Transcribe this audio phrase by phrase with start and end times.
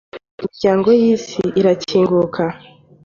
[0.39, 2.43] imiryango y’Isi irakinguka”